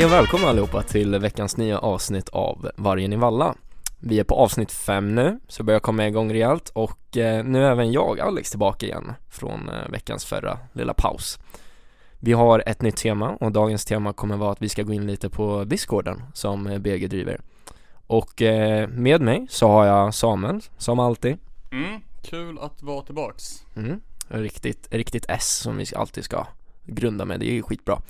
[0.00, 3.54] Hej och välkomna allihopa till veckans nya avsnitt av Vargen i Valla.
[3.98, 7.70] Vi är på avsnitt fem nu, så börjar komma igång rejält och eh, nu är
[7.70, 11.38] även jag, Alex, tillbaka igen från eh, veckans förra lilla paus.
[12.18, 15.06] Vi har ett nytt tema och dagens tema kommer vara att vi ska gå in
[15.06, 17.40] lite på discorden som eh, BG driver.
[18.06, 18.42] Och
[18.88, 21.38] med mig så har jag Samuel, som alltid.
[21.72, 23.64] Mm, kul att vara tillbaks.
[23.76, 26.46] Mm, riktigt, riktigt S som vi alltid ska
[26.84, 28.02] grunda med, det är ju skitbra.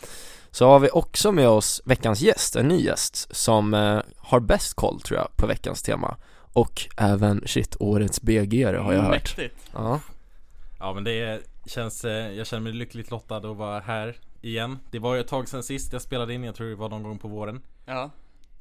[0.50, 4.74] Så har vi också med oss veckans gäst, en ny gäst som eh, har bäst
[4.74, 6.16] koll tror jag på veckans tema.
[6.52, 9.10] Och även shit, årets BG har jag hört.
[9.10, 9.56] Mäktigt.
[9.72, 10.00] Ja,
[10.78, 14.78] Ja men det känns, eh, jag känner mig lyckligt lottad att vara här igen.
[14.90, 17.02] Det var ju ett tag sedan sist jag spelade in, jag tror det var någon
[17.02, 17.60] gång på våren.
[17.86, 18.10] Ja,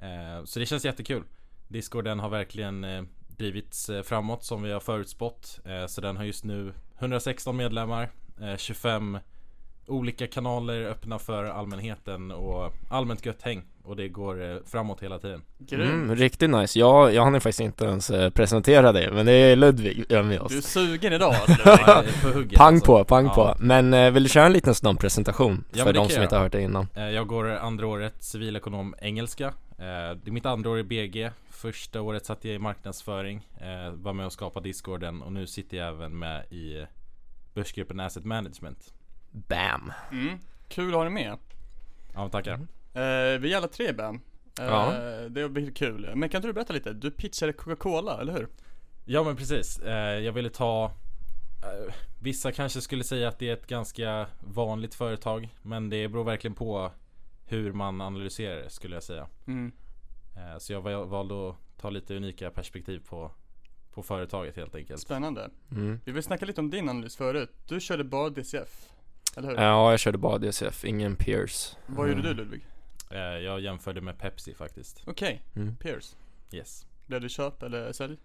[0.02, 1.24] Eh, Så det känns jättekul.
[1.68, 5.60] Discorden har verkligen eh, drivits framåt som vi har förutspått.
[5.88, 8.10] Så den har just nu 116 medlemmar
[8.42, 9.18] eh, 25
[9.90, 15.20] olika kanaler öppna för allmänheten och allmänt gött häng Och det går eh, framåt hela
[15.20, 16.80] tiden mm, riktigt nice.
[16.80, 20.40] Jag, jag hann faktiskt inte ens eh, presentera dig, men det är Ludvig är med
[20.40, 20.52] oss.
[20.52, 21.34] Du är sugen idag
[22.34, 22.86] hugget, Pang alltså.
[22.86, 23.34] på, pang Ja.
[23.34, 23.64] på.
[23.64, 26.36] Men eh, vill du köra en liten snabb presentation Ja, för de som jag inte
[26.36, 26.88] har hört det innan?
[26.96, 29.84] Jag går andra året civilekonom engelska Det
[30.28, 33.48] är mitt andra år i BG Första året satt jag i marknadsföring
[33.94, 36.86] Var med och skapade discorden och nu sitter jag även med i
[37.54, 38.94] Börsgruppen Asset Management
[39.32, 39.92] Bam!
[40.12, 41.38] Mm, kul att ha dig med.
[42.14, 42.68] Ja tackar Mm.
[42.94, 44.16] Eh, vi är alla tre Bam.
[44.60, 44.92] Eh, Ja.
[45.30, 46.12] Det blir kul.
[46.16, 46.94] Men kan inte du berätta lite?
[46.94, 48.48] Du pitchade Coca-Cola, eller hur?
[49.06, 50.86] Ja men precis Eh, Jag ville ta
[51.64, 56.24] eh, Vissa kanske skulle säga att det är ett ganska vanligt företag Men det beror
[56.24, 56.92] verkligen på
[57.46, 59.72] hur man analyserar det skulle jag säga Mm.
[60.36, 63.32] Eh, Så jag val- valde att ta lite unika perspektiv på
[63.94, 65.50] På företaget helt enkelt Spännande.
[65.72, 66.00] Mm.
[66.06, 67.52] Vi vill snacka lite om din analys förut.
[67.68, 68.90] Du körde bara DCF,
[69.38, 69.56] eller hur?
[69.56, 71.76] Ja, jag körde bara DCF, ingen Peers.
[71.88, 72.36] Vad gjorde Mm.
[72.38, 72.66] du Ludvig?
[73.12, 75.76] Eh, Jag jämförde med Pepsi faktiskt Okej, Mm.
[75.76, 76.16] Pierce.
[76.52, 78.18] Yes Blev det köp eller sälj?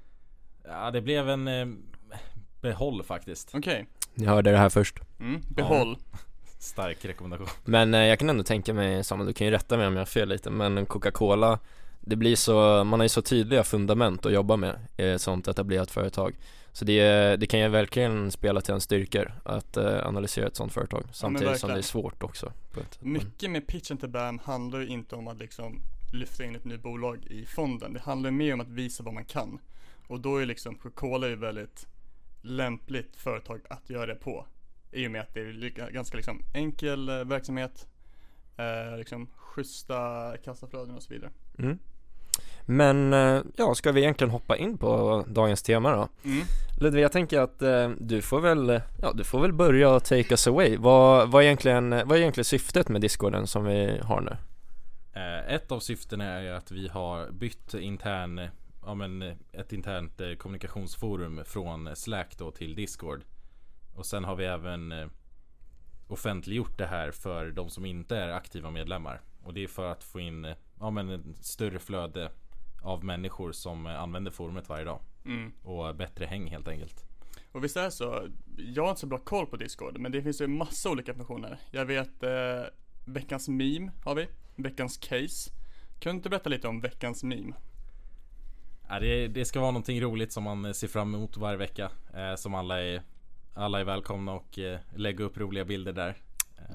[0.64, 1.66] Ja det blev en eh,
[2.60, 3.86] behåll faktiskt Okej.
[4.14, 5.00] Ni hörde det här först.
[5.20, 5.40] Mm.
[5.50, 5.96] Behåll.
[6.58, 9.86] Stark rekommendation Men eh, jag kan ändå tänka mig, Samuel, du kan ju rätta mig
[9.86, 11.58] om jag har fel lite, men Coca-Cola
[12.00, 15.48] Det blir så, man har ju så tydliga fundament att jobba med i ett sånt
[15.48, 16.34] etablerat företag
[16.74, 20.72] Så det, det kan ju verkligen spela till en styrkor att eh, analysera ett sånt
[20.72, 22.52] företag Samtidigt som det är svårt också
[23.00, 25.80] Mycket med pitchen till BAM handlar ju inte om att liksom
[26.12, 27.92] lyfta in ett nytt bolag i fonden.
[27.92, 29.58] Det handlar mer om att visa vad man kan.
[30.06, 31.86] Och då är liksom Coca-Cola ju väldigt
[32.42, 34.46] lämpligt företag att göra det på.
[34.92, 37.88] I och med att det är ganska liksom enkel eh, verksamhet,
[38.56, 41.30] eh, liksom schyssta kassaflöden och så vidare.
[41.58, 41.78] mm.
[42.66, 46.08] Men eh, ja, ska vi egentligen hoppa in på dagens tema då?
[46.30, 46.46] Mm.
[46.80, 50.46] Ludvig, jag tänker att eh, du får väl, ja du får väl börja take us
[50.46, 54.36] away vad, vad, är egentligen, vad är egentligen syftet med discorden som vi har nu?
[55.20, 58.48] Eh, Ett av syftena är att vi har bytt intern
[58.86, 63.24] Ja men eh, ett internt kommunikationsforum från Slack då till Discord
[63.94, 65.10] Och sen har vi även
[66.08, 70.04] offentliggjort det här för de som inte är aktiva medlemmar Och det är för att
[70.04, 72.30] få in ja, men en större flöde
[72.82, 75.52] av människor som eh, använder forumet varje dag Mm.
[75.62, 77.04] Och bättre häng helt enkelt
[77.52, 80.22] Och visst är det så, jag har inte så bra koll på Discord, men det
[80.22, 81.58] finns ju massa olika funktioner.
[81.70, 82.62] Jag vet eh,
[83.04, 85.50] veckans meme har vi, veckans case.
[85.98, 87.52] Kan du inte berätta lite om veckans meme?
[88.88, 91.90] ja, det, det ska vara någonting roligt som man eh, ser fram emot varje vecka
[92.14, 93.02] eh, Som alla är
[93.54, 96.16] Alla är välkomna och eh, lägga upp roliga bilder där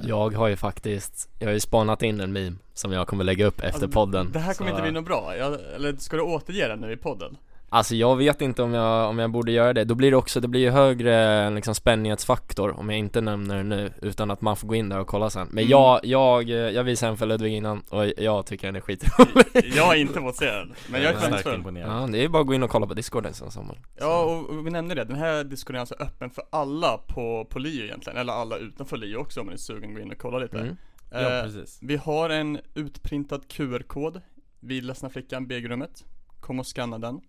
[0.02, 3.46] Jag har ju faktiskt, jag har ju spanat in en meme som jag kommer lägga
[3.46, 6.18] upp efter Alltså, podden Det här kommer Så- inte bli något bra, jag, eller ska
[6.18, 7.38] du återge den nu i podden?
[7.72, 10.40] Alltså jag vet inte om jag, om jag borde göra det, då blir det också,
[10.40, 14.56] det blir ju högre liksom spännighetsfaktor om jag inte nämner det nu utan att man
[14.56, 15.70] får gå in där och kolla sen Men Mm.
[15.72, 19.84] jag, jag, jag visade en för Ludvig innan och jag tycker den är skitrolig Jag
[19.84, 22.48] har inte fått se den, men jag är starkt imponerad Ja, det är bara att
[22.48, 25.44] gå in och kolla på discorden sen Samuel Ja, och, vi nämnde det, den här
[25.44, 29.40] discorden är alltså öppen för alla på, på Lio egentligen, eller alla utanför Lio också
[29.40, 30.60] om man är sugen, gå in och kolla lite.
[30.60, 30.76] mm.
[31.12, 34.22] Ja Eh, precis Vi har en utprintad QR-kod
[34.60, 36.04] vid Ledsna Flickan, BG-rummet.
[36.40, 37.22] Kom och scanna den.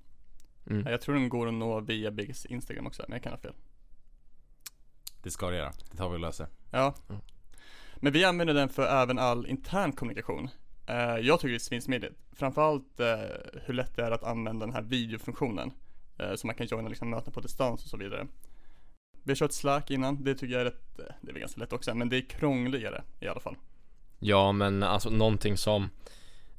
[0.70, 0.92] Mm.
[0.92, 3.54] Jag tror den går att nå via BGs Instagram också, men jag kan ha fel.
[5.22, 6.94] Det ska det göra, det tar vi och löser Ja.
[7.08, 7.20] Mm.
[7.96, 10.48] Men vi använder den för även all intern kommunikation.
[10.86, 12.14] Eh, jag tycker det är svinsmidigt.
[12.32, 13.06] Framförallt uh,
[13.64, 15.72] hur lätt det är att använda den här videofunktionen.
[16.22, 18.26] Uh, så man kan joina liksom möten på distans och så vidare.
[19.22, 21.60] Vi har kört Slack innan, det tycker jag är rätt, eh, det är väl ganska
[21.60, 23.56] lätt också, men det är krångligare i alla fall.
[24.18, 25.90] Ja men alltså någonting som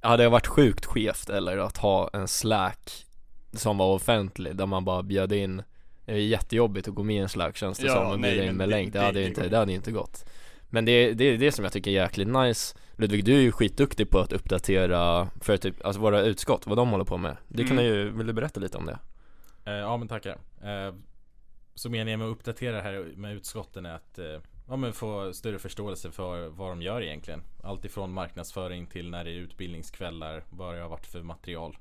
[0.01, 3.05] Hade varit sjukt skevt eller att ha en slack
[3.53, 5.63] Som var offentlig där man bara bjöd in
[6.05, 8.69] Det är jättejobbigt att gå med i en det Ja, som och bjuda in med
[8.69, 10.25] det- länk, det, det- hade det inte, det hade inte gått
[10.69, 13.51] Men det, det är det som jag tycker är jäkligt nice Ludvig, du är ju
[13.51, 17.63] skitduktig på att uppdatera för typ, alltså våra utskott, vad de håller på med Det
[17.63, 17.85] kan Mm.
[17.85, 18.99] ju, vill du berätta lite om det?
[19.65, 20.37] Eh, ja men tackar.
[20.63, 20.93] Eh,
[21.75, 24.25] så meningen med att uppdatera här med utskotten är att eh,
[24.67, 27.43] ja, men få större förståelse för vad de gör egentligen.
[27.63, 31.77] Allt ifrån marknadsföring till när det är utbildningskvällar, vad det har varit för material.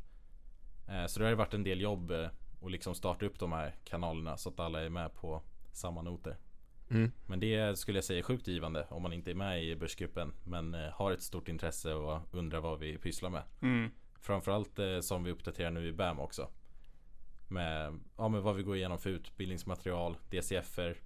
[0.90, 2.28] Eh, så det har ju varit en del jobb eh,
[2.62, 5.42] att liksom starta upp de här kanalerna så att alla är med på
[5.72, 6.36] samma noter.
[6.90, 7.12] Mm.
[7.26, 10.32] Men det skulle jag säga är sjukt givande om man inte är med i börsgruppen
[10.44, 13.42] men eh, har ett stort intresse och undrar vad vi pysslar med.
[13.62, 13.90] Mm.
[14.20, 16.48] Framförallt som vi uppdaterar nu i BAM också.
[17.48, 20.96] Med, ja, med vad vi går igenom för utbildningsmaterial, DCFer.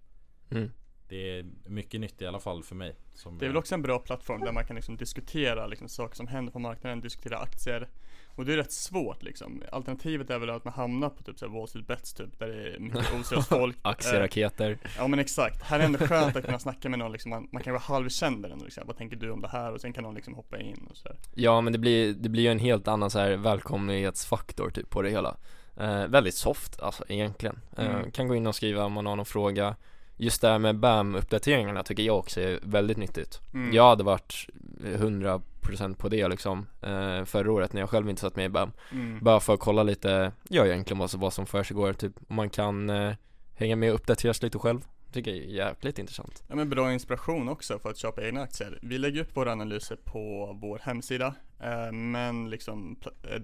[0.51, 0.71] Mm.
[1.09, 2.97] Det är mycket nytt i alla fall för mig.
[3.39, 6.27] Det är väl också en bra plattform där man kan liksom diskutera liksom saker som
[6.27, 7.89] händer på marknaden, diskutera aktier.
[8.35, 9.63] Och det är rätt svårt liksom.
[9.73, 12.49] Alternativet är väl att man hamnar på typ så här Wall Street Bets typ, där
[12.49, 13.77] det är mycket oseriöst folk.
[13.77, 15.63] Eh, Aktieraketer Ja men exakt.
[15.63, 17.83] Här är det ändå skönt att kunna snacka med någon liksom, man, man kan vara
[17.83, 18.83] halvkänd den liksom.
[18.87, 19.73] Vad tänker du om det här?
[19.73, 21.17] Och sen kan någon liksom hoppa in och sådär.
[21.35, 25.03] Ja men det blir, det blir ju en helt annan så här välkomlighetsfaktor typ på
[25.03, 25.37] det hela
[25.77, 28.11] eh, Väldigt soft alltså egentligen eh, Mm.
[28.11, 29.77] Kan gå in och skriva om man har någon fråga
[30.17, 33.75] Just det här med BAM-uppdateringarna tycker jag också är väldigt nyttigt Mm.
[33.75, 34.47] Jag hade varit
[34.81, 38.73] 100% på det liksom eh, Förra året när jag själv inte satt med i BAM
[38.93, 39.19] Mm.
[39.23, 42.51] Bara för att kolla lite, ja egentligen vad som, vad som försiggår typ Om man
[42.51, 43.13] kan eh,
[43.55, 44.81] hänga med och uppdateras lite själv
[45.13, 48.79] Tycker jag är jäkligt intressant Ja men bra inspiration också för att köpa egna aktier.
[48.83, 51.35] Vi lägger upp våra analyser på vår hemsida.
[51.61, 53.43] Eh, men liksom eh,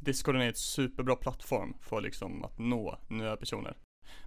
[0.00, 3.76] Discorden är ett superbra plattform för liksom att nå nya personer.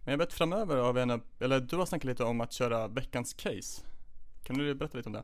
[0.04, 2.88] Men jag vet framöver har vi en, eller du har snackat lite om att köra
[2.88, 3.82] veckans case.
[4.44, 5.24] Kan du berätta lite om det?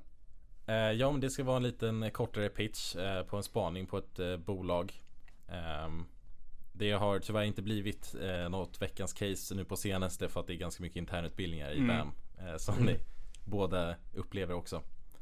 [0.74, 3.98] Eh, ja men det ska vara en liten kortare pitch eh, på en spaning på
[3.98, 5.04] ett eh, bolag.
[5.48, 6.06] Ehm,
[6.74, 8.16] det har tyvärr inte blivit
[8.50, 11.88] något veckans case nu på senaste för att det är ganska mycket internutbildningar i Mm.
[11.98, 12.12] BAM.
[12.48, 12.86] Eh, som Mm.
[12.86, 13.00] ni
[13.46, 14.82] båda upplever också.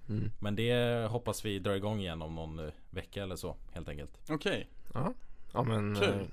[0.09, 0.31] mm.
[0.39, 4.19] Men det hoppas vi drar igång igen om någon vecka eller så helt enkelt.
[4.29, 5.13] Okej, Ja,
[5.53, 6.27] ja men Kul.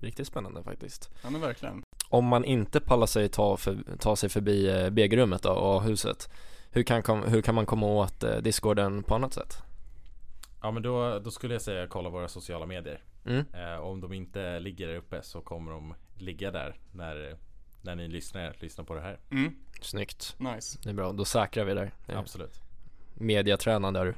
[0.00, 1.82] Riktigt spännande faktiskt ja men verkligen.
[2.08, 6.28] Om man inte pallar sig ta, för, ta sig förbi eh, BG-rummet då och huset
[6.76, 9.62] hur kan, kom, hur kan man komma åt eh, discorden på annat sätt?
[10.62, 13.00] Ja men då, då skulle jag säga kolla våra sociala medier.
[13.26, 13.44] Mm.
[13.52, 17.36] Eh, om de inte ligger där uppe så kommer de ligga där när,
[17.82, 19.18] när ni lyssnar, lyssnar på det här.
[19.30, 20.78] Mm, Snyggt, nice.
[20.82, 22.18] det är bra, då säkrar vi där ja.
[22.18, 22.60] Absolut.
[23.14, 24.14] Mediatränad där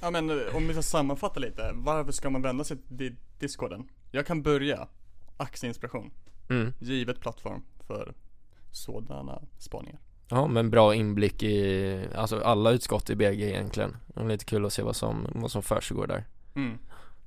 [0.00, 3.88] Ja men eh, om vi ska sammanfatta lite, varför ska man vända sig till Discorden?
[4.10, 4.88] Jag kan börja,
[5.36, 6.10] aktieinspiration,
[6.50, 6.72] mm.
[6.78, 8.14] givet plattform för
[8.70, 10.00] sådana spaningar.
[10.28, 14.64] Ja men bra inblick i, alltså alla utskott i BG egentligen Det är lite kul
[14.66, 16.24] att se vad som, vad som försiggår där
[16.54, 16.78] Mm.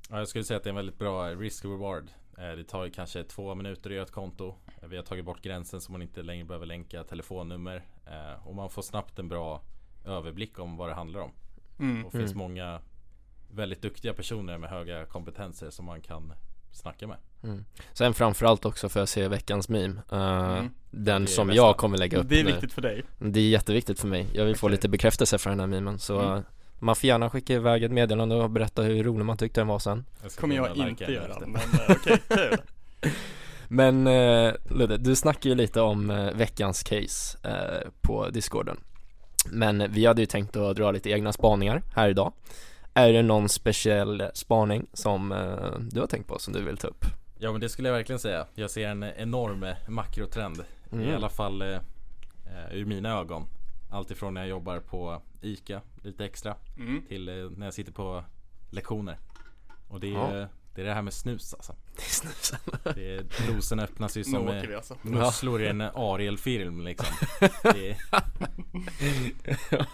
[0.10, 2.12] Ja, jag skulle säga att det är en väldigt bra risk reward.
[2.38, 4.56] Eh, Det tar ju kanske två minuter att göra ett konto.
[4.82, 7.86] Eh, Vi har tagit bort gränsen så man inte längre behöver länka telefonnummer.
[8.06, 9.62] Eh, Och man får snabbt en bra
[10.06, 11.32] överblick om vad det handlar om.
[11.80, 12.06] Mm.
[12.06, 12.44] Och det finns Mm.
[12.44, 12.82] många
[13.52, 16.34] väldigt duktiga personer med höga kompetenser som man kan
[16.72, 17.18] snacka med.
[17.44, 17.66] mm.
[17.94, 20.20] Sen framförallt också för att se veckans meme uh,
[20.58, 20.70] Mm.
[20.92, 21.56] Den Det är som bästa.
[21.56, 23.04] jag kommer lägga upp Det är nu viktigt för dig.
[23.20, 24.72] Det är jätteviktigt för mig, jag vill få Okej.
[24.76, 26.44] lite bekräftelse för den här memen så Mm.
[26.80, 29.80] Man får gärna skicka iväg ett meddelande och berätta hur rolig man tyckte den var
[29.80, 32.58] sen Jag ska kommer jag inte göra, men eh, okej, kul.
[33.68, 38.78] Men eh, Ludde, du snackar ju lite om eh, veckans case eh, på discorden
[39.52, 42.34] Men vi hade ju tänkt att dra lite egna spaningar här idag
[42.98, 46.88] Är det någon speciell spaning som eh, du har tänkt på som du vill ta
[46.88, 47.06] upp?
[47.38, 48.48] Ja men det skulle jag verkligen säga.
[48.54, 50.60] Jag ser en enorm eh, makrotrend.
[50.60, 51.16] I Mm.
[51.16, 53.48] alla fall eh, eh, ur mina ögon.
[53.92, 56.56] Alltifrån när jag jobbar på ICA lite extra.
[56.78, 57.02] Mm.
[57.08, 58.24] till eh, när jag sitter på
[58.70, 59.18] lektioner.
[59.88, 60.48] Och det är, Ja.
[60.76, 61.76] Det är det här med snus alltså.
[61.96, 62.60] Det är snusen
[62.96, 64.98] Det är, dosen öppnas ju som eh, vi alltså.
[65.02, 67.16] musslor i en Ariel-film liksom.
[67.64, 67.98] Är,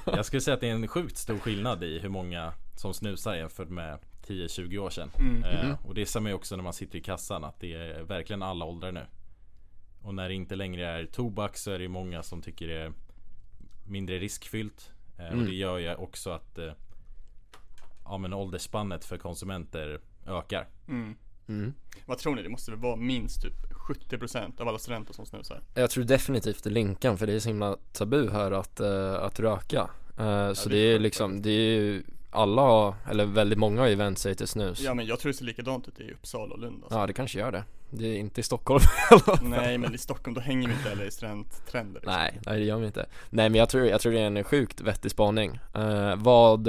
[0.15, 3.35] jag skulle säga att det är en sjukt stor skillnad i hur många som snusar
[3.35, 5.09] jämfört med 10-20 år sedan.
[5.19, 5.43] Mm.
[5.43, 8.03] Eh, och det ser man ju också när man sitter i kassan att det är
[8.03, 9.05] verkligen alla åldrar nu.
[10.01, 12.93] Och när det inte längre är tobak så är det många som tycker det är
[13.85, 14.91] mindre riskfyllt.
[15.17, 15.39] Eh, Mm.
[15.39, 16.71] Och det gör ju också att eh,
[18.05, 20.67] ja, men åldersspannet för konsumenter ökar.
[20.87, 21.15] Mm.
[21.47, 21.73] mm.
[22.05, 22.41] Vad tror ni?
[22.43, 23.53] Det måste väl vara minst typ
[24.09, 25.61] 70% av alla studenter som snusar?
[25.73, 29.13] Jag tror definitivt det är Linkan för det är så himla tabu här att, eh,
[29.13, 33.59] att röka Eh, Så det det är liksom, det är ju alla, har- eller väldigt
[33.59, 35.99] många har ju vänt sig till snus Ja men jag tror det ser likadant ut
[35.99, 36.99] i Uppsala och Lund alltså.
[36.99, 38.83] Ja det kanske gör det Det är inte i Stockholm
[39.41, 42.13] Nej men i Stockholm då hänger vi inte heller i studenttrender liksom.
[42.13, 44.43] Nej, nej det gör vi inte Nej men jag tror, jag tror det är en
[44.43, 46.67] sjukt vettig spaning Eh, Vad,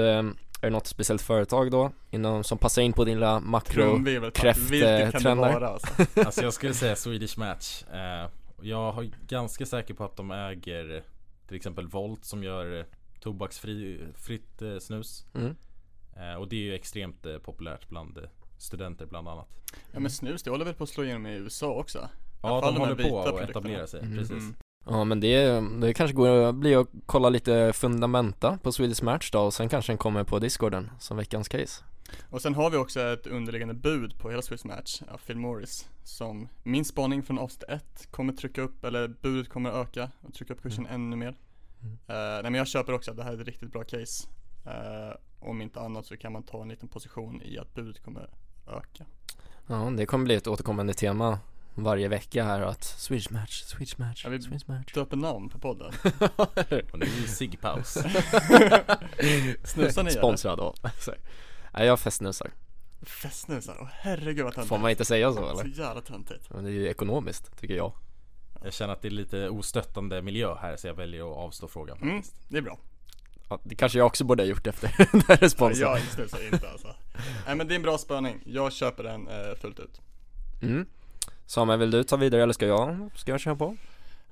[0.62, 1.92] är det något speciellt företag då?
[2.10, 3.72] Inom, som passar in på din lilla makro?
[3.82, 4.56] Trumvirvel tack.
[4.58, 5.88] Vilket kan det vara alltså?
[6.20, 7.82] Alltså jag skulle säga Swedish Match.
[7.92, 8.28] Eh,
[8.62, 11.02] jag är ganska säker på att de äger
[11.46, 12.84] Till exempel Volt som gör eh,
[13.20, 15.26] tobaksfritt eh, snus.
[15.34, 15.56] Mm.
[16.16, 18.24] Eh, och det är ju extremt eh, populärt bland eh,
[18.58, 19.48] studenter bland annat.
[19.92, 22.08] Ja men snus det håller väl på att slå igenom i USA också?
[22.42, 24.18] Ja, de håller på att etablera sig, Mm.
[24.18, 24.42] precis.
[24.86, 24.98] Mm.
[24.98, 29.30] Ja men det, det kanske går att bli att kolla lite fundamenta på Swedish Match
[29.30, 31.84] då och sen kanske den kommer på discorden som veckans case.
[32.30, 35.88] Och sen har vi också ett underliggande bud på hela Swiss Match, ja, Phil Morris
[36.04, 40.52] Som min spaning från avsnitt 1 kommer trycka upp, eller budet kommer öka och trycka
[40.54, 41.36] upp kursen ännu mer
[41.82, 41.98] Mm.
[42.06, 44.28] Eh, Nej men jag köper också att det här är ett riktigt bra case
[44.66, 48.30] Eh, Om inte annat så kan man ta en liten position i att budet kommer
[48.66, 49.04] öka
[49.66, 51.38] Ja det kommer bli ett återkommande tema
[51.74, 54.92] varje vecka här att Swedish Match, Swedish Match, Ja, vi- Swedish Match.
[54.92, 55.92] Döper namn på podden
[56.92, 57.92] Och nu är det ciggpaus.
[59.64, 60.10] Snusar ni?
[60.10, 60.74] Sponsrad av.
[61.00, 61.12] Så.
[61.74, 62.50] Nej jag festnusar.
[63.02, 65.78] Festnusar, åh herregud vad töntigt Får man inte säga så Så eller?
[65.78, 67.92] jävla töntigt Men det är ju ekonomiskt tycker jag.
[68.64, 71.98] Jag känner att det är lite ostöttande miljö här så jag väljer att avstå frågan
[72.02, 72.36] Mm, faktiskt.
[72.48, 72.78] det är bra
[73.48, 75.80] Ja, det kanske jag också borde ha gjort efter den här Ja, responsen.
[75.88, 76.94] jag snusar inte alltså
[77.46, 80.00] Nej men det är en bra spaning, jag köper den eh, fullt ut
[80.62, 80.86] Mm.
[81.52, 83.10] Samuel vill du ta vidare eller ska jag?
[83.14, 83.66] Ska jag köra på?
[83.66, 83.76] Nej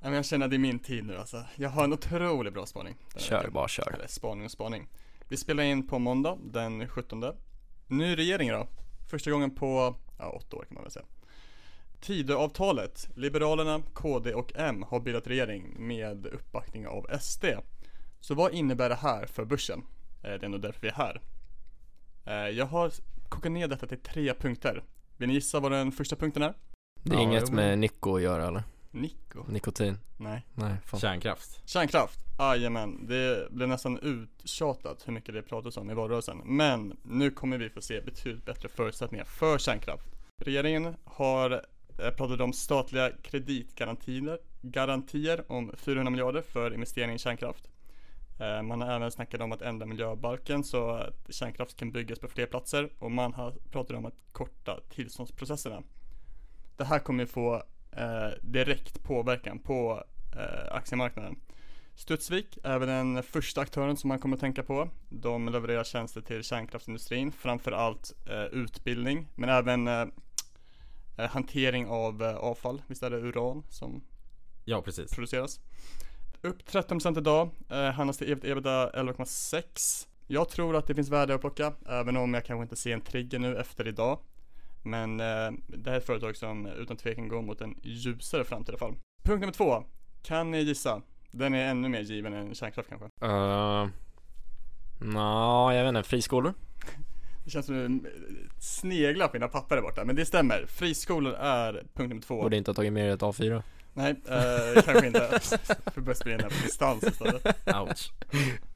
[0.01, 1.43] men jag känner att det är min tid nu alltså.
[1.55, 2.95] Jag har en otroligt bra spaning.
[3.17, 3.91] Kör bara kör.
[3.93, 4.87] Eller spaning och spaning.
[5.27, 7.23] Vi spelar in på måndag den 17.
[7.87, 8.67] Ny regering då.
[9.09, 11.05] Första gången på, ja åtta år kan man väl säga.
[11.99, 17.45] Tidöavtalet, Liberalerna, KD och M har bildat regering med uppbackning av SD.
[18.19, 19.83] Så vad innebär det här för börsen?
[20.23, 21.21] Eh, Det är nog därför vi är här.
[22.25, 22.91] Eh, Jag har
[23.29, 24.83] kokat ner detta till tre punkter.
[25.17, 26.53] Vill ni gissa vad den första punkten är?
[27.03, 28.63] Det är Ja, inget med Nico att göra eller?
[28.91, 29.43] Nico?
[29.47, 29.97] Nikotin?
[30.17, 30.45] Nej.
[30.53, 30.99] Nej, fan.
[30.99, 31.61] Kärnkraft.
[31.69, 33.07] Kärnkraft, jajamän.
[33.07, 36.37] Det blev nästan uttjatat hur mycket det pratades om i valrörelsen.
[36.45, 40.05] Men nu kommer vi få se betydligt bättre förutsättningar för kärnkraft.
[40.45, 41.51] Regeringen har
[41.97, 47.67] eh, pratat om statliga kreditgarantier garantier om 400 miljarder för investering i kärnkraft.
[48.39, 52.27] Eh, Man har även snackat om att ändra miljöbalken så att kärnkraft kan byggas på
[52.27, 55.83] fler platser och man har pratat om att korta tillståndsprocesserna.
[56.77, 57.55] Det här kommer få
[57.91, 60.03] eh, direkt påverkan på
[60.35, 61.35] eh, aktiemarknaden.
[61.95, 64.89] Studsvik är väl den första aktören som man kommer att tänka på.
[65.09, 70.05] De levererar tjänster till kärnkraftsindustrin, framförallt eh, utbildning, men även eh,
[71.17, 72.81] eh, hantering av eh, avfall.
[72.87, 74.03] Visst är det uran som
[74.65, 75.11] Ja, precis.
[75.15, 75.59] produceras?
[76.41, 80.07] Upp 13% idag, eh, handlas till ebit- ebitda 11,6.
[80.27, 83.01] Jag tror att det finns värde att plocka, även om jag kanske inte ser en
[83.01, 84.19] trigger nu efter idag.
[84.83, 88.69] Men eh, det här är ett företag som utan tvekan går mot en ljusare framtid
[88.69, 88.95] i alla fall.
[89.23, 89.83] Punkt nummer två.
[90.23, 91.01] Kan ni gissa?
[91.31, 93.05] Den är ännu mer given än kärnkraft kanske.
[93.25, 93.87] Uh,
[94.99, 96.53] Nå, jag vet inte, friskolor?
[97.43, 98.09] Det känns som du
[98.59, 100.65] sneglar på dina papper där borta, men det stämmer.
[100.65, 102.41] Friskolor är punkt nummer två.
[102.41, 105.39] Borde inte ha tagit med ett A4 Nej, eh, kanske inte.
[105.93, 107.45] För börja spela in här på distans istället.
[107.67, 108.11] Ouch.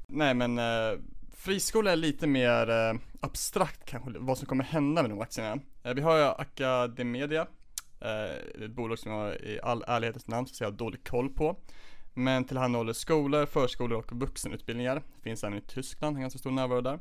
[0.08, 1.00] Nej men eh,
[1.46, 5.62] friskola är lite mer eh, abstrakt kanske vad som kommer hända med de aktierna.
[5.84, 7.48] Eh, vi har ju Academedia,
[8.00, 11.56] eh, ett bolag som jag i all ärlighetens namn ska säga har dålig koll på.
[12.14, 15.02] Men tillhandahåller skolor, förskolor och vuxenutbildningar.
[15.22, 17.00] Finns även i Tyskland, en ganska stor närvaro där.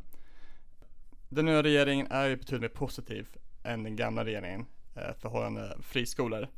[1.29, 3.29] Den nya regeringen är ju betydligt mer positiv
[3.65, 6.49] än den gamla regeringen eh, förhållande friskolor.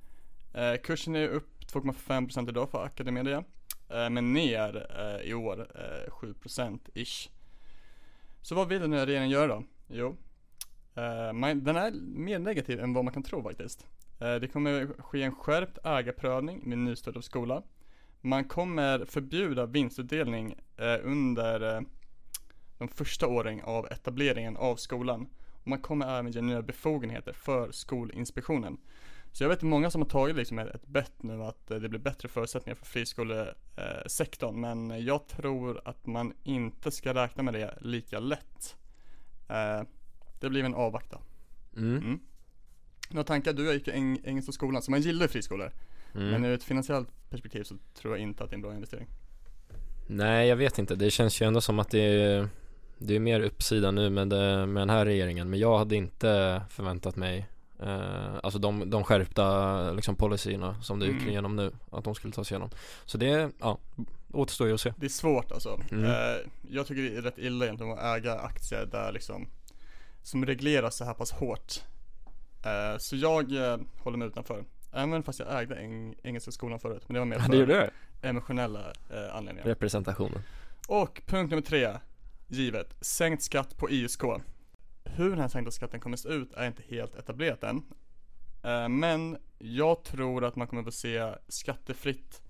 [0.55, 3.45] Eh, kursen är upp 2,5% idag för Academedia.
[3.89, 7.29] Eh, men ner eh, i år eh, 7% ish.
[8.47, 9.65] Så vad vill den nya regeringen göra då?
[9.89, 10.17] Jo,
[10.95, 13.87] eh, man, den är mer negativ än vad man kan tro faktiskt.
[14.21, 17.63] Eh, det kommer ske en skärpt ägarprövning med nystart av skola.
[18.21, 21.81] Man kommer förbjuda vinstutdelning eh, under eh,
[22.79, 25.29] de första åren av etableringen av skolan.
[25.53, 28.79] Och man kommer även ge nya befogenheter för Skolinspektionen.
[29.37, 31.89] Så jag vet många som har tagit liksom ett, ett bett nu att eh, det
[31.89, 34.61] blir bättre förutsättningar för friskolesektorn.
[34.61, 38.77] Men jag tror att man inte ska räkna med det lika lätt.
[39.49, 39.83] Eh,
[40.41, 41.19] det blir en avvakta.
[41.77, 41.97] Mm.
[41.97, 42.21] Mm.
[43.11, 43.53] Några tankar?
[43.53, 45.73] Du gick ju eng- engelska skolan, så man gillar ju friskolor.
[46.15, 46.29] Mm.
[46.29, 49.07] Men ur ett finansiellt perspektiv så tror jag inte att det är en bra investering.
[50.07, 52.49] Nej jag vet inte, det känns ju ändå som att det är
[52.99, 54.29] Det är mer uppsida nu med,
[54.69, 57.47] med den här regeringen Men jag hade inte förväntat mig
[57.83, 61.29] eh, Alltså de, de skärpta liksom policyerna som det gick Mm.
[61.29, 62.71] igenom nu Att de skulle tas igenom
[63.05, 63.79] Så det, ja,
[64.33, 65.81] återstår ju att se Det är svårt alltså.
[65.93, 66.05] Mm.
[66.05, 66.37] Eh,
[66.71, 69.49] jag tycker det är rätt illa egentligen att äga aktier där liksom
[70.23, 71.73] som regleras så här pass hårt.
[72.65, 74.65] Eh, så jag eh, håller mig utanför.
[74.93, 77.03] Även fast jag ägde eng- engelska skolan förut.
[77.07, 77.91] Men det var mer Ja, för det
[78.23, 78.81] emotionella
[79.11, 79.69] eh, anledningar.
[79.69, 80.43] Representationen
[80.89, 81.97] Och punkt nummer tre,
[82.49, 84.23] givet, sänkt skatt på ISK.
[85.17, 87.83] Hur den här sänkta skatten kommer se ut är inte helt etablerat än.
[88.63, 92.43] Eh, men jag tror att man kommer få se skattefritt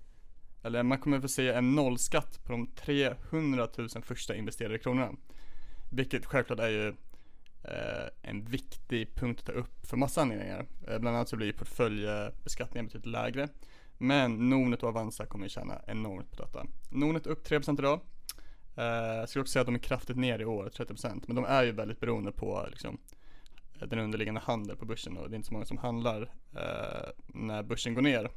[0.63, 5.11] eller man kommer få se en nollskatt på de 300 000 första investerade kronorna.
[5.91, 6.87] Vilket självklart är ju
[7.63, 10.65] eh, en viktig punkt att ta upp för massa anledningar.
[10.87, 13.49] Eh, bland annat så blir portföljbeskattningen betydligt lägre.
[13.97, 16.65] Men Nordnet och Avanza kommer tjäna enormt på detta.
[16.89, 17.99] Nordnet upp 3% idag.
[18.77, 18.85] Eh,
[19.17, 21.63] jag skulle också säga att de är kraftigt ner i år, 30% Men de är
[21.63, 22.97] ju väldigt beroende på liksom,
[23.79, 26.21] den underliggande handeln på börsen och det är inte så många som handlar
[26.55, 28.29] eh, när börsen går ner.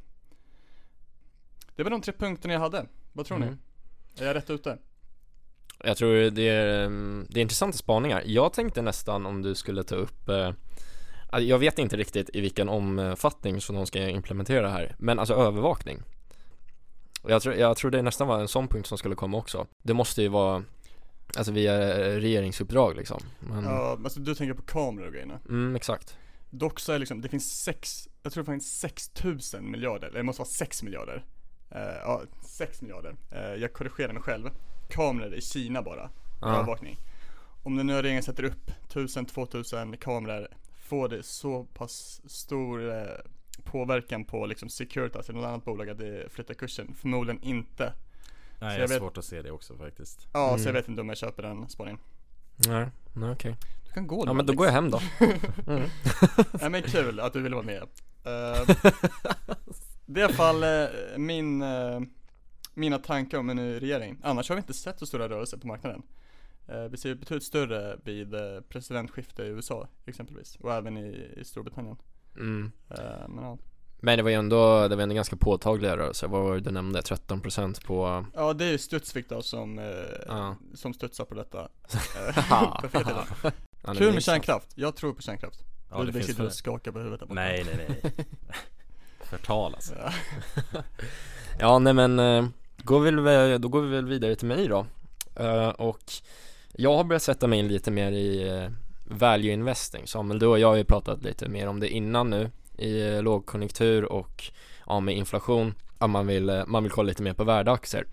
[1.75, 2.85] Det var de tre punkterna jag hade.
[3.13, 3.49] Vad tror Mm.
[3.49, 4.21] ni?
[4.23, 4.77] Är jag rätt ute?
[5.83, 8.23] Jag tror det är, mm, det är intressanta spaningar.
[8.25, 10.51] Jag tänkte nästan om du skulle ta upp eh,
[11.39, 15.33] Jag vet inte riktigt i vilken omfattning som de ska implementera det här Men alltså
[15.33, 16.01] övervakning
[17.27, 19.93] jag tror, jag tror det nästan var en sån punkt som skulle komma också Det
[19.93, 20.63] måste ju vara
[21.37, 21.79] Alltså via
[22.19, 25.39] regeringsuppdrag liksom Men, Ja, alltså du tänker på kameror och grejerna.
[25.49, 26.17] mm, exakt
[26.49, 30.23] Dock så är liksom, det finns sex, jag tror det finns 6000 miljarder, eller det
[30.23, 31.25] måste vara 6 miljarder.
[31.69, 33.15] Eh, ja, 6 miljarder.
[33.31, 34.49] Eh, jag korrigerar mig själv.
[34.89, 36.09] Kameror i Kina bara,
[36.41, 36.47] Ja.
[36.55, 36.97] övervakning.
[37.63, 40.47] Om nu är regeringen sätter upp 1000-2000 kameror,
[40.89, 43.03] får det så pass stor eh,
[43.63, 46.93] påverkan på liksom Securitas eller något annat bolag att det flyttar kursen?
[46.93, 47.83] Förmodligen inte.
[47.83, 47.93] Nej,
[48.59, 50.27] Så jag jag har vet- svårt att se det också faktiskt.
[50.33, 50.65] Ja, så Mm.
[50.65, 51.99] jag vet inte om jag köper den spaningen.
[52.67, 53.55] Nej, nej okej
[53.87, 55.01] Du kan gå Ja men då går jag hem då
[55.67, 55.89] mm.
[56.61, 57.81] Nej men kul att du ville vara med.
[58.23, 58.75] Eh,
[60.05, 61.99] det är i alla fall eh, min, eh,
[62.73, 64.17] mina tankar om en ny regering.
[64.23, 66.01] Annars har vi inte sett så stora rörelser på marknaden.
[66.91, 68.35] Vi ser betydligt större vid
[68.69, 71.95] presidentskifte i USA exempelvis och även i, i Storbritannien.
[72.35, 72.71] Mm.
[72.89, 73.57] Eh, men ja.
[74.03, 76.71] Men det var ju ändå, det var ändå ganska påtagliga rörelser, vad var det du
[76.71, 77.01] nämnde?
[77.01, 79.85] 13% på ja det är ju Studsvik då som, eh,
[80.27, 80.55] Ja.
[80.75, 81.59] som studsar på detta.
[82.27, 82.81] Eh,
[83.83, 85.59] på Kul med kärnkraft, jag tror på kärnkraft.
[85.91, 87.29] Ja, det du finns sitter och skakar på huvudet.
[87.29, 88.25] Nej, nej, nej.
[89.19, 89.93] Förtal alltså.
[89.95, 90.11] Ja.
[91.59, 92.17] Ja nej men,
[92.77, 94.85] går vi då går vi väl vidare till mig då
[95.77, 96.03] Och
[96.73, 98.69] jag har börjat sätta mig in lite mer i
[99.11, 100.07] value investing.
[100.07, 103.21] Samuel, du och jag har ju pratat lite mer om det innan nu I eh,
[103.21, 104.43] lågkonjunktur och
[104.87, 108.05] ja, med inflation ja, man, vill, eh, man vill kolla lite mer på värdeaktier.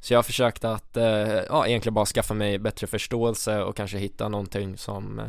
[0.00, 1.04] Så jag har försökt att, eh,
[1.48, 5.20] ja egentligen bara skaffa mig bättre förståelse och kanske hitta någonting som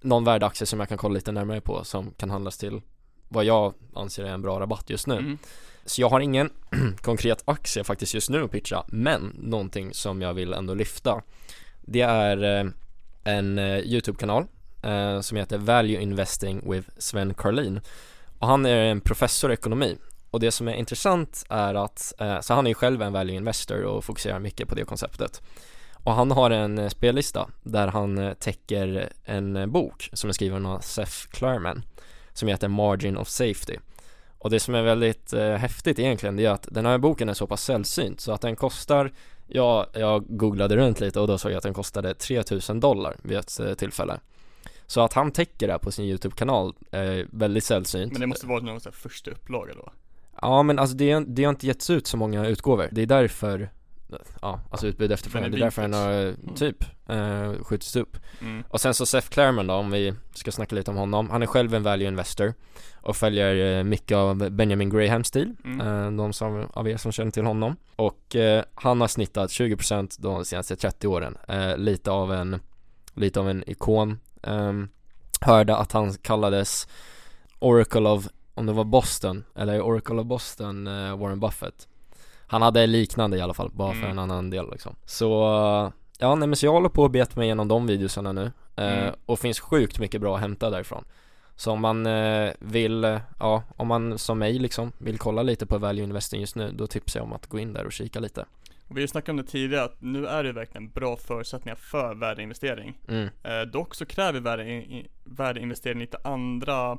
[0.00, 2.80] Någon värdeaktie som jag kan kolla lite närmare på som kan handlas till
[3.28, 5.18] vad jag anser är en bra rabatt just nu.
[5.18, 5.38] Mm.
[5.84, 6.50] så jag har ingen
[7.00, 11.22] konkret aktie faktiskt just nu att pitcha, men någonting som jag vill ändå lyfta
[11.80, 12.72] Det är
[13.26, 14.44] en eh, YouTube-kanal
[14.82, 17.80] eh, som heter Value Investing with Sven Karlin.
[18.38, 19.96] Och han är en professor i ekonomi.
[20.30, 23.36] Och det som är intressant är att, eh, så han är ju själv en value
[23.36, 25.42] investor och fokuserar mycket på det konceptet.
[25.92, 30.80] Och han har en eh, spellista där han täcker en bok som är skriven av
[30.80, 31.82] Seth Klarman
[32.32, 33.76] som heter Margin of Safety.
[34.38, 37.34] Och det som är väldigt eh, häftigt egentligen det är att den här boken är
[37.34, 39.12] så pass sällsynt så att den kostar
[39.46, 43.38] Ja, jag googlade runt lite och då såg jag att den kostade 3000 dollar vid
[43.38, 44.20] ett eh, tillfälle.
[44.86, 48.12] Så att han täcker det här på sin YouTube-kanal är väldigt sällsynt.
[48.12, 49.92] Men det måste vara någon sån här första upplaga då.
[50.42, 52.88] Ja men alltså det, det har inte getts ut så många utgåvor.
[52.92, 53.70] Det är därför
[54.42, 58.16] Ja, alltså utbud efterfrågan, det är är därför den har eh, typ eh, skjutits upp.
[58.40, 58.64] Mm.
[58.68, 61.30] och sen så Seth Klarman då, om vi ska snacka lite om honom.
[61.30, 62.54] Han är själv en value investor
[62.94, 65.54] Och följer eh, mycket av Benjamin Grahams stil.
[65.64, 65.80] Mm.
[65.80, 67.76] eh, De som, av er som känner till honom.
[67.96, 71.36] Och eh, han har snittat 20% de senaste 30 åren.
[71.48, 72.60] Eh, Lite av en
[73.14, 74.18] Lite av en ikon.
[74.42, 74.88] Ehm,
[75.40, 76.88] Hörde att han kallades
[77.58, 81.88] Oracle of, om det var Boston Eller Oracle of Boston, eh, Warren Buffett
[82.46, 84.10] Han hade liknande i alla fall, bara för Mm.
[84.10, 85.28] en annan del liksom Så
[86.18, 88.98] Ja nej men så jag håller på att beta mig igenom de videosarna nu eh,
[88.98, 89.14] Mm.
[89.26, 91.04] Och finns sjukt mycket bra att hämta därifrån
[91.56, 95.66] Så om man eh, vill, eh, ja om man som mig liksom vill kolla lite
[95.66, 98.20] på value investing just nu Då tipsar jag om att gå in där och kika
[98.20, 98.44] lite
[98.88, 102.14] Och vi har snackat om det tidigare att nu är det verkligen bra förutsättningar för
[102.14, 102.98] värdeinvestering.
[103.08, 103.28] mm.
[103.42, 104.40] Eh, dock så kräver
[105.24, 106.98] värdeinvestering lite andra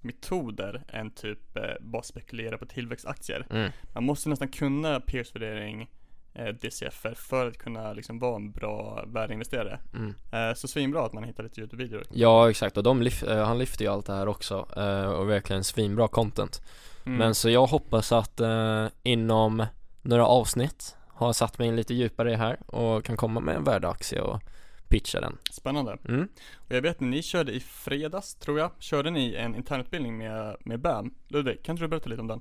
[0.00, 3.46] metoder än typ eh, bara spekulera på tillväxtaktier.
[3.50, 3.70] Mm.
[3.94, 5.90] Man måste nästan kunna peersvärdering,
[6.34, 9.78] eh, DCFer för att kunna liksom vara en bra värdeinvesterare.
[9.94, 10.14] Mm.
[10.32, 12.04] Eh, så svinbra att man hittar lite YouTube-videor.
[12.10, 15.30] Ja exakt och de lyf- eh, han lyfter ju allt det här också eh, och
[15.30, 16.62] verkligen svinbra content
[17.06, 17.18] Mm.
[17.18, 19.66] Men så jag hoppas att eh, inom
[20.02, 23.56] några avsnitt har satt mig in lite djupare i det här och kan komma med
[23.56, 24.40] en värdeaktie och
[24.88, 25.98] pitcha den Spännande.
[26.08, 26.28] mm.
[26.54, 30.56] Och jag vet att ni körde i fredags, tror jag, körde ni en internutbildning med,
[30.60, 31.14] med BAM.
[31.28, 32.40] Ludvig, kan inte du berätta lite om den?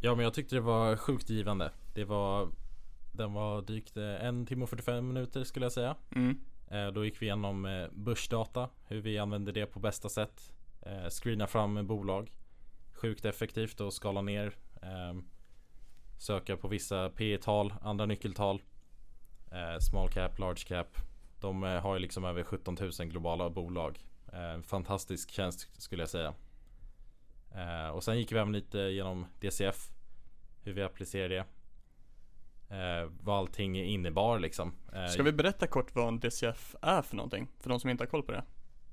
[0.00, 1.72] Ja men jag tyckte det var sjukt givande.
[1.94, 2.48] Det var
[3.12, 5.96] Den var drygt eh, en timme och 45 minuter skulle jag säga.
[6.16, 6.38] Mm.
[6.70, 10.50] Eh, Då gick vi igenom eh, börsdata, hur vi använder det på bästa sätt.
[11.10, 12.32] Screena fram bolag.
[12.92, 14.52] Sjukt effektivt och skala ner.
[14.82, 15.24] Ehm,
[16.18, 18.62] söka på vissa P tal andra nyckeltal.
[19.80, 20.98] Small cap, large cap.
[21.44, 24.04] De eh, har ju liksom över 17 000 globala bolag.
[24.32, 26.34] Eh, fantastisk tjänst skulle jag säga.
[27.54, 29.90] Eh, och sen gick vi även lite genom DCF.
[30.62, 31.44] Hur vi applicerar det.
[33.20, 34.72] Vad allting innebar liksom.
[35.10, 37.48] Ska vi berätta kort vad en DCF är för någonting?
[37.60, 38.44] För de som inte har koll på det.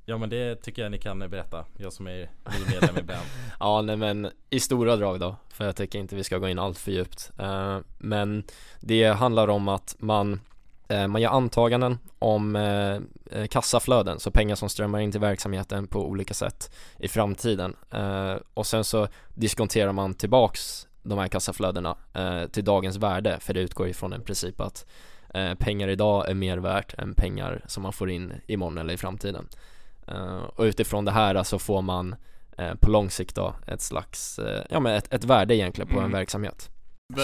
[0.06, 1.66] Ja men det tycker jag ni kan berätta.
[1.78, 3.26] Jag som är ny medlem i BAM.
[3.60, 6.60] Ja, nej men i stora drag då, för jag tycker inte vi ska gå in
[6.60, 7.32] allt för djupt.
[7.98, 8.44] Men
[8.80, 10.40] det handlar om att man,
[11.08, 12.96] man gör antaganden om eh,
[13.40, 17.76] eh, kassaflöden, så pengar som strömmar in till verksamheten på olika sätt i framtiden.
[17.92, 23.54] Eh, och sen så diskonterar man tillbaks de här kassaflödena eh, till dagens värde, för
[23.54, 24.86] det utgår ifrån en princip att
[25.34, 28.98] eh, pengar idag är mer värt än pengar som man får in imorgon eller i
[28.98, 29.48] framtiden.
[30.08, 32.16] Eh, och utifrån det här så får man
[32.58, 35.94] eh, på lång sikt då ett slags, eh, ja men ett, ett värde egentligen på
[35.94, 36.06] Mm.
[36.06, 36.70] en verksamhet.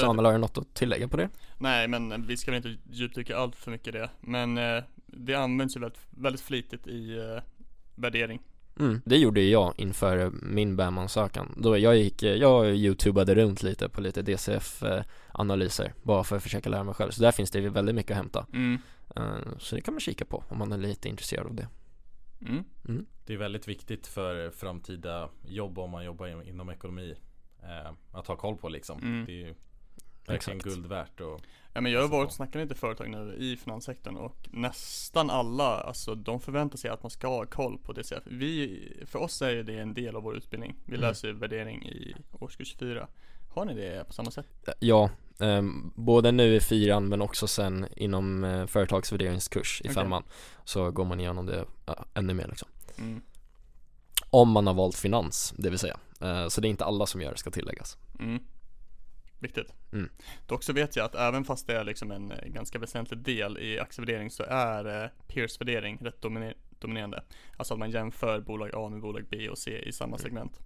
[0.01, 1.30] Samuel har du något att tillägga på det?
[1.57, 4.09] Nej men vi ska väl inte djupdyka allt för mycket i det.
[4.21, 7.43] Men eh, det används ju väldigt, väldigt flitigt i eh,
[7.95, 8.41] värdering.
[8.79, 11.53] Mm, det gjorde ju jag inför min BAM-ansökan.
[11.57, 16.69] Då jag gick, eh, jag youtubade runt lite på lite DCF-analyser bara för att försöka
[16.69, 17.11] lära mig själv.
[17.11, 18.45] Så där finns det ju väldigt mycket att hämta.
[18.53, 18.77] Mm.
[19.59, 21.67] Så det kan man kika på om man är lite intresserad av det.
[22.41, 23.05] Mm.
[23.25, 27.15] Det är väldigt viktigt för framtida jobb om man jobbar in- inom ekonomi.
[28.11, 28.99] Att ha koll på liksom.
[29.01, 29.25] Mm.
[29.25, 29.55] Det är ju
[30.27, 30.75] verkligen Exakt.
[30.75, 31.41] guld värt och
[31.73, 35.29] Ja men jag har Så varit och snackat lite företag nu i finanssektorn och nästan
[35.29, 38.23] alla, alltså de förväntar sig att man ska ha koll på DCF.
[38.25, 40.75] Vi, för oss är det en del av vår utbildning.
[40.85, 41.01] Vi Mm.
[41.09, 43.07] läser värdering i årskurs 4.
[43.49, 44.47] Har ni det på samma sätt?
[44.79, 45.09] Ja,
[45.39, 45.61] eh,
[45.95, 49.93] både nu i fyran men också sen inom eh, företagsvärderingskurs i Okej.
[49.95, 50.23] femman
[50.65, 52.69] så går man igenom det ja, ännu mer liksom.
[52.97, 53.21] Mm.
[54.29, 55.99] Om man har valt finans, det vill säga.
[56.21, 57.97] Eh, Så det är inte alla som gör det, ska tilläggas.
[58.19, 58.39] Mm.
[59.39, 59.73] Viktigt.
[59.93, 60.10] Mm.
[60.45, 63.58] Dock så vet jag att även fast det är liksom en eh, ganska väsentlig del
[63.58, 67.23] i aktievärdering så är eh, peers-värdering rätt dominer- dominerande.
[67.58, 70.60] Alltså att man jämför bolag A med bolag B och C i samma segment.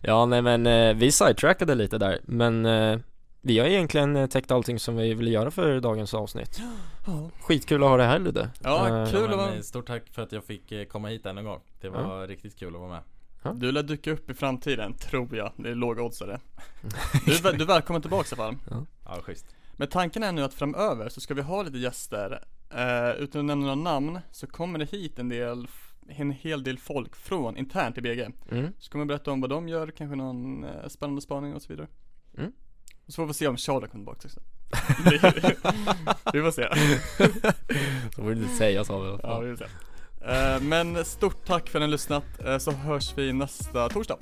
[0.00, 2.98] Ja, nej men eh, vi sidetrackade lite där, men eh,
[3.40, 6.60] vi har egentligen täckt allting som vi ville göra för dagens avsnitt.
[7.40, 8.50] Skitkul att ha dig här Ludde.
[8.62, 11.44] ja kul att vara eh, Stort tack för att jag fick komma hit ännu en
[11.46, 11.60] gång.
[11.80, 13.02] Det var riktigt kul att vara med.
[13.54, 15.52] Du lär dyka upp i framtiden, tror jag.
[15.56, 16.40] Det är lågoddsare.
[17.26, 18.86] Du, är du är välkommen tillbaka i alla fall.
[19.04, 19.46] Ja, schysst.
[19.76, 22.44] Men tanken är nu att framöver så ska vi ha lite gäster.
[22.70, 25.68] Eh, utan att nämna några namn så kommer det hit en del,
[26.08, 28.30] en hel del folk från internt i BG.
[28.50, 28.72] Mm.
[28.78, 31.68] Så kommer jag berätta om vad de gör, kanske någon eh, spännande spaning och så
[31.68, 31.86] vidare.
[32.38, 32.52] Mm.
[33.06, 34.40] Och så får vi se om Charlie kommer tillbaka också.
[36.32, 36.68] Vi får se.
[38.14, 39.70] Så får du inte säga så Ja, vi får se.
[40.26, 44.16] Eh, men stort tack för att ni har lyssnat, eh, så hörs vi nästa torsdag.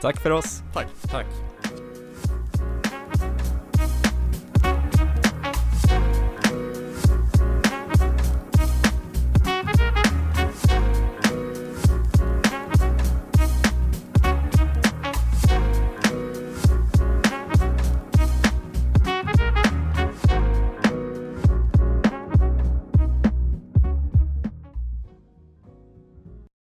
[0.00, 0.62] Tack för oss.
[0.74, 0.86] Tack.
[1.10, 1.26] Tack.